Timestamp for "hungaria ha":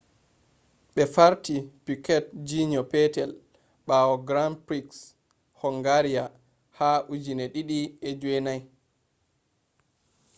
5.61-6.91